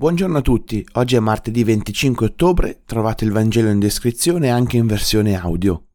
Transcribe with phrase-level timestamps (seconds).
[0.00, 4.86] Buongiorno a tutti, oggi è martedì 25 ottobre, trovate il Vangelo in descrizione anche in
[4.86, 5.86] versione audio.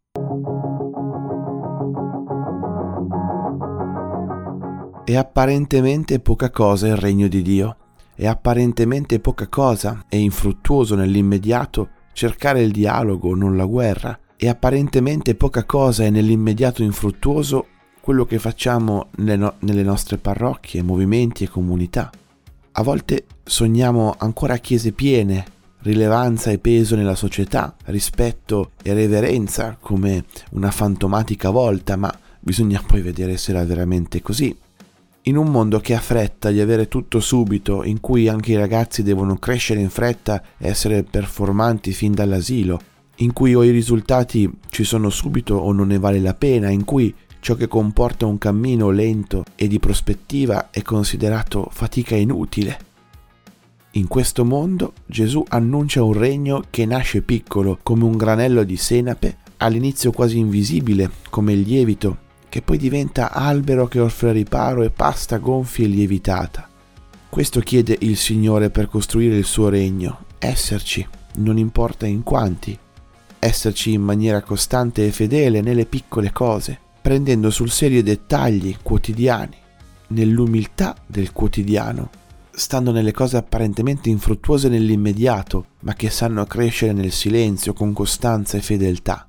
[5.05, 7.77] È apparentemente poca cosa il regno di Dio,
[8.13, 10.03] è apparentemente poca cosa.
[10.09, 16.83] E infruttuoso nell'immediato cercare il dialogo, non la guerra, è apparentemente poca cosa e nell'immediato
[16.83, 17.67] infruttuoso
[18.01, 22.11] quello che facciamo nelle, no- nelle nostre parrocchie, movimenti e comunità.
[22.75, 25.45] A volte sogniamo ancora chiese piene,
[25.83, 33.01] rilevanza e peso nella società, rispetto e reverenza come una fantomatica volta, ma bisogna poi
[33.01, 34.57] vedere se era veramente così.
[35.25, 39.03] In un mondo che ha fretta di avere tutto subito, in cui anche i ragazzi
[39.03, 42.81] devono crescere in fretta e essere performanti fin dall'asilo,
[43.17, 46.85] in cui o i risultati ci sono subito o non ne vale la pena, in
[46.85, 52.79] cui ciò che comporta un cammino lento e di prospettiva è considerato fatica inutile.
[53.91, 59.39] In questo mondo Gesù annuncia un regno che nasce piccolo come un granello di senape,
[59.57, 65.37] all'inizio quasi invisibile come il lievito, che poi diventa albero che offre riparo e pasta
[65.37, 66.69] gonfia e lievitata.
[67.27, 71.05] Questo chiede il Signore per costruire il suo regno, esserci,
[71.39, 72.79] non importa in quanti,
[73.37, 79.57] esserci in maniera costante e fedele nelle piccole cose, prendendo sul serio i dettagli quotidiani,
[80.07, 82.09] nell'umiltà del quotidiano,
[82.49, 88.61] stando nelle cose apparentemente infruttuose nell'immediato, ma che sanno crescere nel silenzio con costanza e
[88.61, 89.27] fedeltà.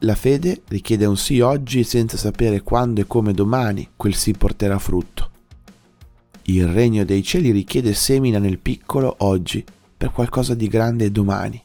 [0.00, 4.78] La fede richiede un sì oggi senza sapere quando e come domani quel sì porterà
[4.78, 5.30] frutto.
[6.42, 9.64] Il regno dei cieli richiede semina nel piccolo oggi
[9.96, 11.62] per qualcosa di grande domani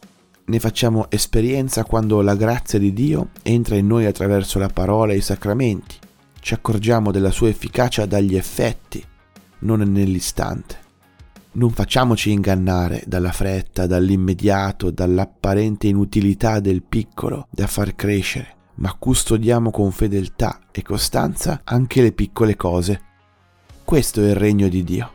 [0.50, 5.18] ne facciamo esperienza quando la grazia di Dio entra in noi attraverso la parola e
[5.18, 5.96] i sacramenti.
[6.40, 9.04] Ci accorgiamo della sua efficacia dagli effetti,
[9.60, 10.88] non nell'istante.
[11.52, 19.70] Non facciamoci ingannare dalla fretta, dall'immediato, dall'apparente inutilità del piccolo da far crescere, ma custodiamo
[19.70, 23.02] con fedeltà e costanza anche le piccole cose.
[23.84, 25.12] Questo è il regno di Dio.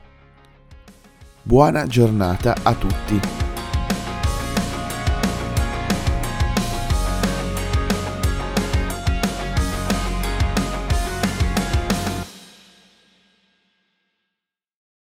[1.43, 3.44] Buona giornata a tutti.